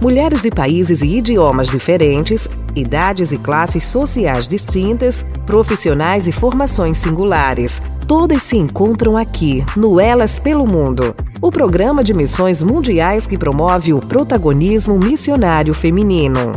[0.00, 7.82] Mulheres de países e idiomas diferentes, idades e classes sociais distintas, profissionais e formações singulares.
[8.06, 13.92] Todas se encontram aqui, no Elas pelo Mundo, o programa de missões mundiais que promove
[13.92, 16.52] o protagonismo missionário feminino.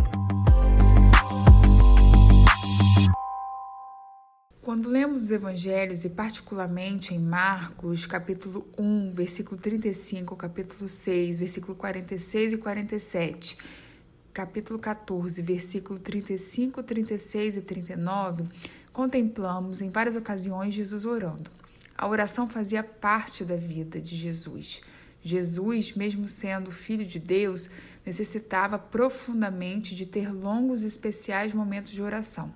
[4.62, 11.74] Quando lemos os evangelhos, e particularmente em Marcos, capítulo 1, versículo 35, capítulo 6, versículo
[11.74, 13.58] 46 e 47,
[14.32, 18.44] capítulo 14, versículo 35, 36 e 39,
[18.94, 21.50] contemplamos em várias ocasiões Jesus orando.
[21.98, 24.80] A oração fazia parte da vida de Jesus.
[25.24, 27.68] Jesus, mesmo sendo filho de Deus,
[28.06, 32.54] necessitava profundamente de ter longos e especiais momentos de oração.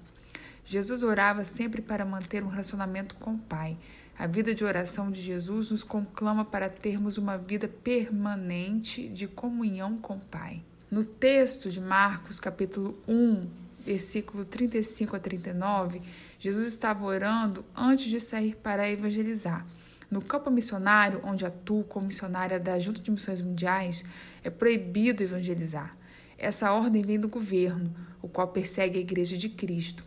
[0.68, 3.78] Jesus orava sempre para manter um relacionamento com o Pai.
[4.18, 9.98] A vida de oração de Jesus nos conclama para termos uma vida permanente de comunhão
[10.00, 10.64] com o Pai.
[10.90, 13.48] No texto de Marcos, capítulo 1,
[13.86, 16.02] versículo 35 a 39,
[16.40, 19.64] Jesus estava orando antes de sair para evangelizar.
[20.10, 24.04] No campo missionário, onde atuo como missionária da Junta de Missões Mundiais,
[24.44, 25.96] é proibido evangelizar.
[26.40, 30.04] Essa ordem vem do governo, o qual persegue a Igreja de Cristo.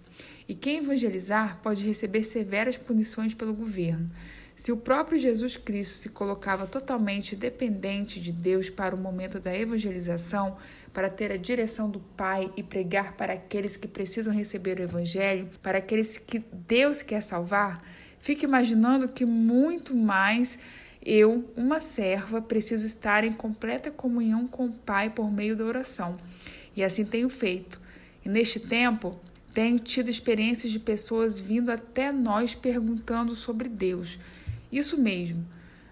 [0.49, 4.09] E quem evangelizar pode receber severas punições pelo governo.
[4.57, 9.57] Se o próprio Jesus Cristo se colocava totalmente dependente de Deus para o momento da
[9.57, 10.57] evangelização,
[10.93, 15.49] para ter a direção do Pai e pregar para aqueles que precisam receber o Evangelho,
[15.63, 17.81] para aqueles que Deus quer salvar,
[18.19, 20.59] fique imaginando que muito mais
[21.01, 26.19] eu, uma serva, preciso estar em completa comunhão com o Pai por meio da oração.
[26.75, 27.81] E assim tenho feito.
[28.25, 29.21] E neste tempo,
[29.53, 34.19] tenho tido experiências de pessoas vindo até nós perguntando sobre Deus.
[34.71, 35.45] Isso mesmo.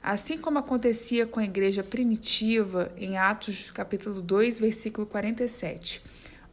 [0.03, 6.01] Assim como acontecia com a igreja primitiva em Atos capítulo 2, versículo 47.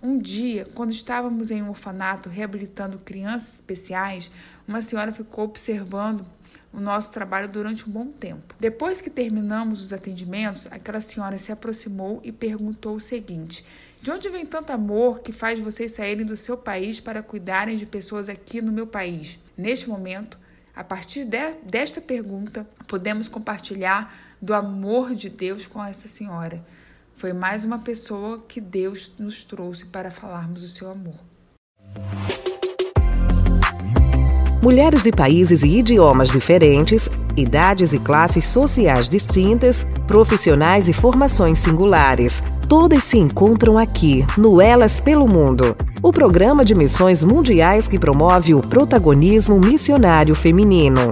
[0.02, 4.30] Um dia, quando estávamos em um orfanato reabilitando crianças especiais,
[4.68, 6.26] uma senhora ficou observando
[6.74, 8.56] o nosso trabalho durante um bom tempo.
[8.60, 13.64] Depois que terminamos os atendimentos, aquela senhora se aproximou e perguntou o seguinte:
[14.02, 17.86] De onde vem tanto amor que faz vocês saírem do seu país para cuidarem de
[17.86, 19.40] pessoas aqui no meu país?
[19.56, 20.40] Neste momento,
[20.76, 26.66] a partir de, desta pergunta, podemos compartilhar do amor de Deus com essa senhora.
[27.16, 31.33] Foi mais uma pessoa que Deus nos trouxe para falarmos o seu amor.
[34.64, 42.42] Mulheres de países e idiomas diferentes, idades e classes sociais distintas, profissionais e formações singulares.
[42.70, 48.56] Todas se encontram aqui, no Elas pelo Mundo, o programa de missões mundiais que promove
[48.56, 51.12] o protagonismo missionário feminino.